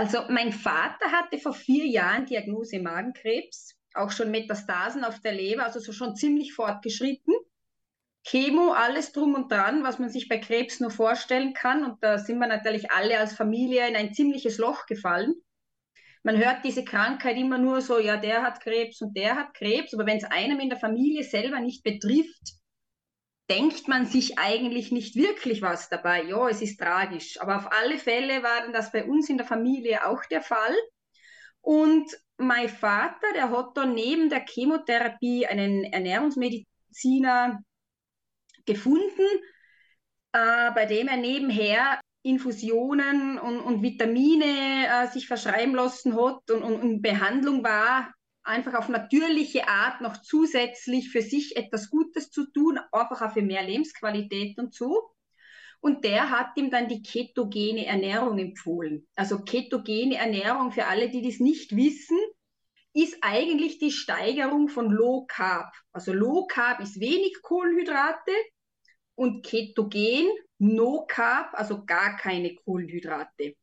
[0.00, 5.64] Also mein Vater hatte vor vier Jahren Diagnose Magenkrebs, auch schon Metastasen auf der Leber,
[5.64, 7.34] also so schon ziemlich fortgeschritten.
[8.26, 11.84] Chemo, alles drum und dran, was man sich bei Krebs nur vorstellen kann.
[11.84, 15.34] Und da sind wir natürlich alle als Familie in ein ziemliches Loch gefallen.
[16.22, 19.92] Man hört diese Krankheit immer nur so, ja, der hat Krebs und der hat Krebs,
[19.92, 22.54] aber wenn es einem in der Familie selber nicht betrifft,
[23.50, 26.22] denkt man sich eigentlich nicht wirklich was dabei.
[26.22, 27.40] Ja, es ist tragisch.
[27.40, 30.74] Aber auf alle Fälle war das bei uns in der Familie auch der Fall.
[31.60, 37.60] Und mein Vater, der hat dann neben der Chemotherapie einen Ernährungsmediziner
[38.64, 39.26] gefunden,
[40.32, 46.62] äh, bei dem er nebenher Infusionen und, und Vitamine äh, sich verschreiben lassen hat und,
[46.62, 52.50] und, und Behandlung war, einfach auf natürliche Art noch zusätzlich für sich etwas Gutes zu
[52.50, 55.10] tun, einfach auch für mehr Lebensqualität und so.
[55.80, 59.06] Und der hat ihm dann die ketogene Ernährung empfohlen.
[59.14, 62.18] Also ketogene Ernährung, für alle, die das nicht wissen,
[62.92, 65.72] ist eigentlich die Steigerung von Low Carb.
[65.92, 68.32] Also Low Carb ist wenig Kohlenhydrate
[69.14, 73.54] und ketogen, No Carb, also gar keine Kohlenhydrate.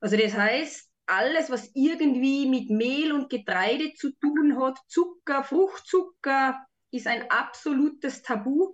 [0.00, 6.64] Also das heißt, alles, was irgendwie mit Mehl und Getreide zu tun hat, Zucker, Fruchtzucker,
[6.90, 8.72] ist ein absolutes Tabu.